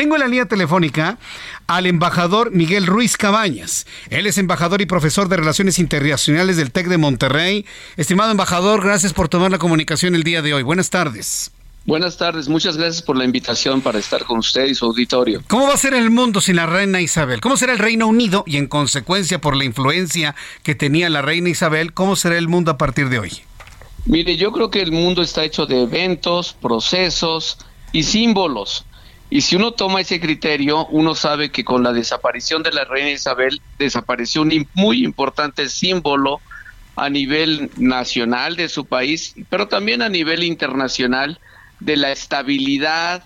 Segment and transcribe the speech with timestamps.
[0.00, 1.18] Tengo en la línea telefónica
[1.66, 3.86] al embajador Miguel Ruiz Cabañas.
[4.08, 7.66] Él es embajador y profesor de Relaciones Internacionales del TEC de Monterrey.
[7.98, 10.62] Estimado embajador, gracias por tomar la comunicación el día de hoy.
[10.62, 11.50] Buenas tardes.
[11.84, 15.42] Buenas tardes, muchas gracias por la invitación para estar con usted y su auditorio.
[15.48, 17.42] ¿Cómo va a ser el mundo sin la reina Isabel?
[17.42, 18.42] ¿Cómo será el Reino Unido?
[18.46, 22.70] Y en consecuencia, por la influencia que tenía la reina Isabel, ¿cómo será el mundo
[22.70, 23.32] a partir de hoy?
[24.06, 27.58] Mire, yo creo que el mundo está hecho de eventos, procesos
[27.92, 28.86] y símbolos.
[29.32, 33.10] Y si uno toma ese criterio, uno sabe que con la desaparición de la reina
[33.10, 36.40] Isabel desapareció un muy importante símbolo
[36.96, 41.38] a nivel nacional de su país, pero también a nivel internacional
[41.78, 43.22] de la estabilidad,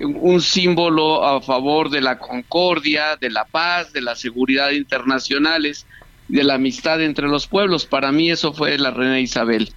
[0.00, 5.86] un símbolo a favor de la concordia, de la paz, de la seguridad internacionales,
[6.26, 7.86] de la amistad entre los pueblos.
[7.86, 9.72] Para mí eso fue la reina Isabel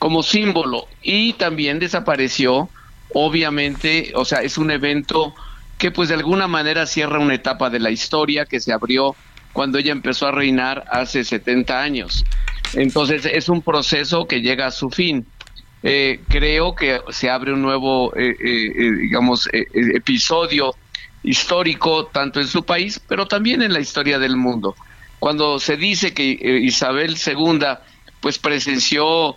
[0.00, 2.68] como símbolo y también desapareció
[3.14, 5.34] obviamente, o sea, es un evento
[5.78, 9.16] que pues de alguna manera cierra una etapa de la historia que se abrió
[9.52, 12.24] cuando ella empezó a reinar hace 70 años.
[12.74, 15.26] Entonces es un proceso que llega a su fin.
[15.82, 20.74] Eh, creo que se abre un nuevo, eh, eh, digamos, episodio
[21.24, 24.74] histórico tanto en su país, pero también en la historia del mundo.
[25.18, 27.60] Cuando se dice que Isabel II
[28.20, 29.36] pues presenció,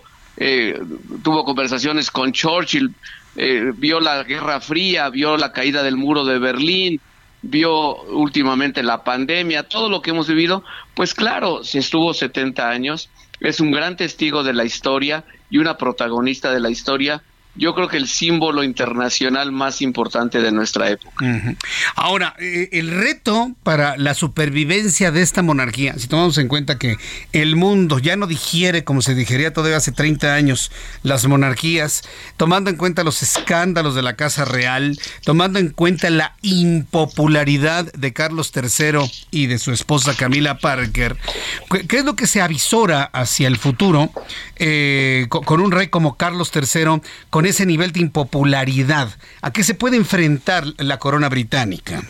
[1.22, 2.92] tuvo conversaciones con Churchill,
[3.36, 7.00] eh, vio la Guerra Fría, vio la caída del muro de Berlín,
[7.42, 13.10] vio últimamente la pandemia, todo lo que hemos vivido, pues claro, si estuvo 70 años,
[13.40, 17.22] es un gran testigo de la historia y una protagonista de la historia
[17.56, 21.24] yo creo que el símbolo internacional más importante de nuestra época.
[21.94, 26.96] Ahora, eh, el reto para la supervivencia de esta monarquía, si tomamos en cuenta que
[27.32, 30.70] el mundo ya no digiere como se digería todavía hace 30 años
[31.02, 32.02] las monarquías,
[32.36, 38.12] tomando en cuenta los escándalos de la Casa Real, tomando en cuenta la impopularidad de
[38.12, 41.16] Carlos III y de su esposa Camila Parker,
[41.88, 44.10] ¿qué es lo que se avisora hacia el futuro
[44.56, 47.00] eh, con un rey como Carlos III,
[47.50, 49.08] ese nivel de impopularidad?
[49.42, 52.02] ¿A qué se puede enfrentar la corona británica?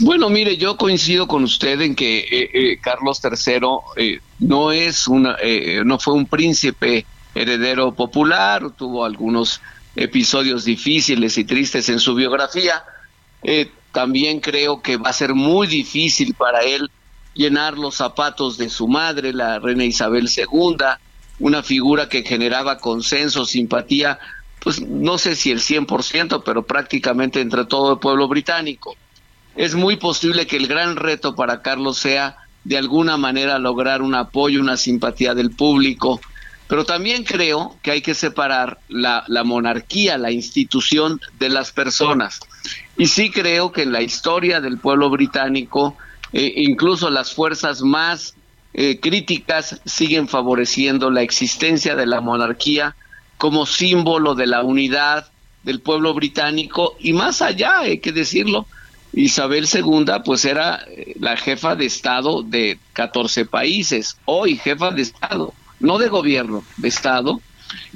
[0.00, 5.36] Bueno, mire, yo coincido con usted en que eh, eh, Carlos III no es una,
[5.84, 7.04] no fue un príncipe
[7.34, 9.60] heredero popular, tuvo algunos
[9.96, 12.84] episodios difíciles y tristes en su biografía.
[13.90, 16.88] también creo que va a ser muy difícil para él
[17.38, 20.76] llenar los zapatos de su madre, la reina Isabel II,
[21.38, 24.18] una figura que generaba consenso, simpatía
[24.60, 28.96] pues no sé si el 100%, pero prácticamente entre todo el pueblo británico.
[29.56, 34.14] Es muy posible que el gran reto para Carlos sea de alguna manera lograr un
[34.14, 36.20] apoyo, una simpatía del público,
[36.68, 42.40] pero también creo que hay que separar la, monarquía, la institución de las personas.
[42.98, 45.96] Y sí creo que en la historia del pueblo británico,
[46.32, 48.34] eh, incluso las fuerzas más
[48.74, 52.94] eh, críticas siguen favoreciendo la existencia de la monarquía
[53.38, 55.28] como símbolo de la unidad
[55.62, 58.66] del pueblo británico y más allá, hay que decirlo,
[59.12, 65.02] Isabel II pues era eh, la jefa de Estado de 14 países, hoy jefa de
[65.02, 67.40] Estado, no de gobierno, de Estado,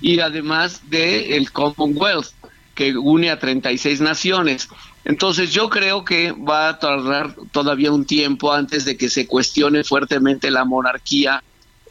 [0.00, 2.28] y además de el Commonwealth,
[2.74, 4.68] que une a 36 naciones.
[5.04, 9.84] Entonces yo creo que va a tardar todavía un tiempo antes de que se cuestione
[9.84, 11.42] fuertemente la monarquía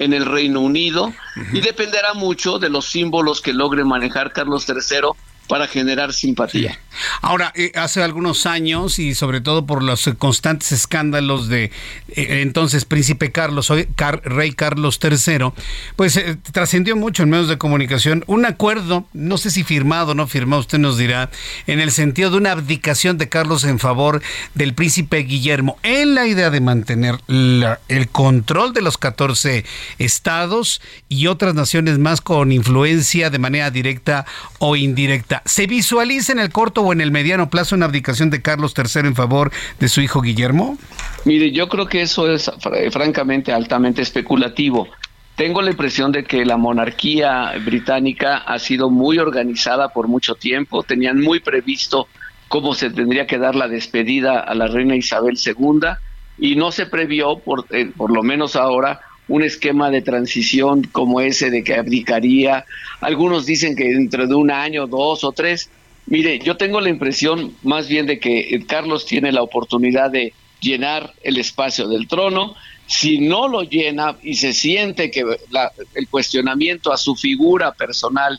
[0.01, 1.13] en el Reino Unido
[1.53, 5.11] y dependerá mucho de los símbolos que logre manejar Carlos III
[5.47, 6.79] para generar simpatía.
[7.21, 11.65] Ahora, eh, hace algunos años y sobre todo por los constantes escándalos de
[12.09, 13.87] eh, entonces príncipe Carlos, hoy
[14.23, 15.51] rey Carlos III,
[15.95, 20.15] pues eh, trascendió mucho en medios de comunicación un acuerdo, no sé si firmado o
[20.15, 21.29] no firmado, usted nos dirá,
[21.67, 24.21] en el sentido de una abdicación de Carlos en favor
[24.53, 29.65] del príncipe Guillermo, en la idea de mantener el control de los 14
[29.97, 34.25] estados y otras naciones más con influencia de manera directa
[34.59, 35.30] o indirecta.
[35.45, 39.07] ¿Se visualiza en el corto o en el mediano plazo una abdicación de Carlos III
[39.07, 40.77] en favor de su hijo Guillermo?
[41.25, 42.51] Mire, yo creo que eso es
[42.91, 44.87] francamente altamente especulativo.
[45.35, 50.83] tengo la impresión de que la monarquía británica ha sido muy organizada por mucho tiempo,
[50.83, 52.07] tenían muy previsto
[52.47, 55.87] cómo se tendría que dar la despedida a la reina Isabel II
[56.37, 58.99] y no se previó, por, eh, por lo menos ahora,
[59.31, 62.65] un esquema de transición como ese de que abdicaría.
[62.99, 65.69] Algunos dicen que dentro de un año, dos o tres.
[66.07, 71.13] Mire, yo tengo la impresión más bien de que Carlos tiene la oportunidad de llenar
[71.23, 72.55] el espacio del trono.
[72.87, 75.23] Si no lo llena y se siente que
[75.95, 78.37] el cuestionamiento a su figura personal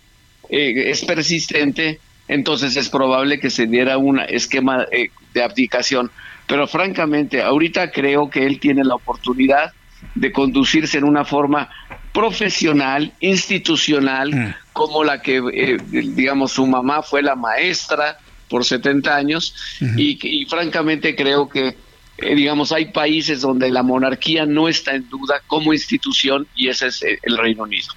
[0.50, 6.11] eh, es persistente, entonces es probable que se diera un esquema eh, de abdicación.
[6.47, 9.73] Pero francamente, ahorita creo que él tiene la oportunidad
[10.15, 11.69] de conducirse en una forma
[12.13, 14.55] profesional, institucional, mm.
[14.73, 18.19] como la que, eh, digamos, su mamá fue la maestra
[18.49, 19.55] por 70 años,
[19.97, 21.75] y, francamente creo que,
[22.19, 26.89] eh, digamos, hay países donde la monarquía no está en duda como institución, y ese
[26.89, 27.89] es eh, el Reino Unido.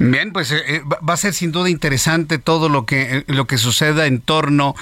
[0.00, 3.48] Bien, pues eh, eh, va a ser sin duda interesante todo lo que, eh, lo
[3.48, 4.76] que suceda en torno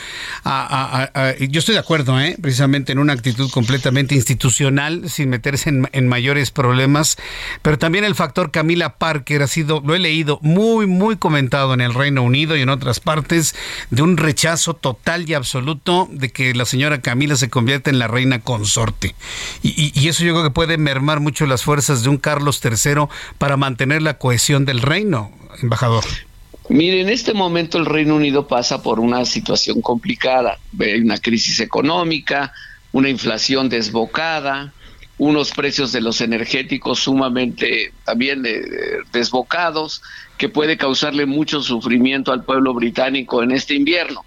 [0.44, 1.08] a,
[1.40, 2.36] Yo estoy de acuerdo, ¿eh?
[2.40, 7.16] precisamente en una actitud completamente institucional, sin meterse en, mayores problemas,
[7.62, 11.80] pero también el factor Camila Parker ha sido, lo he leído, muy, muy comentado en
[11.80, 13.54] el Reino Unido y en otras partes,
[13.90, 18.06] de un rechazo total y absoluto de que la señora Camila se convierta en la
[18.06, 19.14] reina consorte.
[19.62, 23.06] Y, y eso yo creo que puede mermar mucho las fuerzas de un Carlos III
[23.38, 25.30] para mantener la cohesión del reino reino,
[25.62, 26.04] embajador?
[26.68, 30.58] Mire, en este momento el Reino Unido pasa por una situación complicada.
[30.80, 32.52] Hay una crisis económica,
[32.92, 34.72] una inflación desbocada,
[35.18, 38.62] unos precios de los energéticos sumamente también eh,
[39.12, 40.02] desbocados,
[40.38, 44.24] que puede causarle mucho sufrimiento al pueblo británico en este invierno.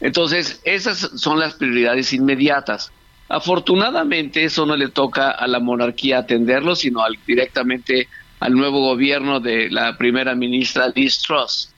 [0.00, 2.92] Entonces, esas son las prioridades inmediatas.
[3.28, 8.08] Afortunadamente, eso no le toca a la monarquía atenderlo, sino al, directamente
[8.44, 11.72] al nuevo gobierno de la primera ministra Liz Truss.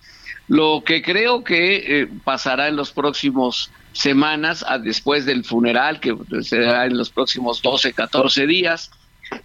[0.49, 6.87] Lo que creo que eh, pasará en los próximos semanas, después del funeral, que será
[6.87, 8.91] en los próximos 12, 14 días,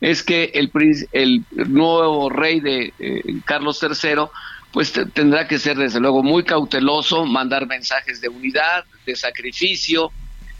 [0.01, 0.71] es que el,
[1.12, 4.23] el nuevo rey de eh, Carlos III
[4.71, 10.12] pues tendrá que ser desde luego muy cauteloso, mandar mensajes de unidad, de sacrificio,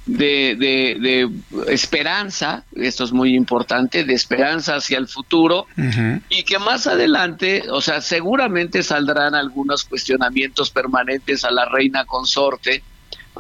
[0.06, 0.56] de,
[1.00, 1.30] de,
[1.71, 5.68] esperanza, esto es muy importante, de esperanza hacia el futuro
[6.30, 12.83] y que más adelante, o sea, seguramente saldrán algunos cuestionamientos permanentes a la reina consorte,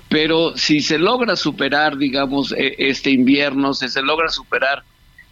[0.07, 4.83] pero si se logra superar, digamos, e, este invierno, si se logra superar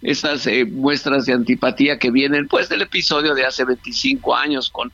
[0.01, 4.91] esas eh, muestras de antipatía que vienen, pues del episodio de hace 25 años con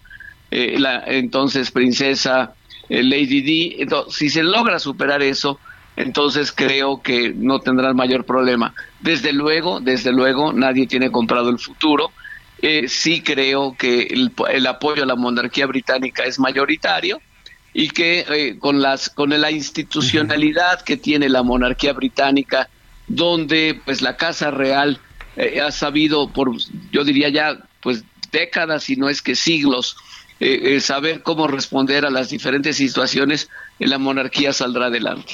[0.52, 2.54] eh, la entonces princesa
[2.90, 5.60] eh, Lady Di, entonces, si se logra superar eso,
[5.96, 8.74] entonces creo que no tendrán mayor problema.
[9.00, 12.12] Desde luego, desde luego, nadie tiene comprado el futuro.
[12.62, 14.08] Eh, sí creo que
[14.50, 17.22] el, apoyo a la monarquía británica es mayoritario
[17.74, 22.70] y que eh, con las con la institucionalidad que tiene la monarquía británica,
[23.08, 25.00] donde pues la casa real
[25.36, 26.52] eh, ha sabido por
[26.92, 29.98] yo diría ya pues décadas si no es que siglos
[30.82, 33.50] saber cómo responder a las diferentes situaciones,
[33.80, 35.34] la monarquía saldrá adelante.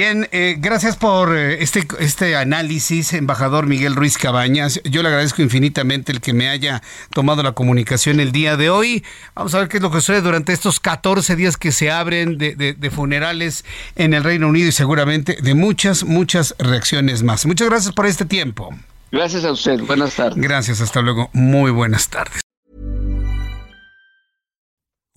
[0.00, 4.80] Bien, eh, gracias por eh, este, este análisis, embajador Miguel Ruiz Cabañas.
[4.84, 6.80] Yo le agradezco infinitamente el que me haya
[7.12, 9.04] tomado la comunicación el día de hoy.
[9.34, 12.38] Vamos a ver qué es lo que sucede durante estos 14 días que se abren
[12.38, 17.44] de, de funerales en el Reino Unido y seguramente de muchas, muchas reacciones más.
[17.44, 18.74] Muchas gracias por este tiempo.
[19.12, 19.80] Gracias a usted.
[19.80, 20.42] Buenas tardes.
[20.42, 21.28] Gracias, hasta luego.
[21.34, 22.40] Muy buenas tardes.